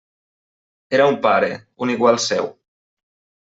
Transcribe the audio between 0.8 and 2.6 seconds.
Era un pare, un igual seu.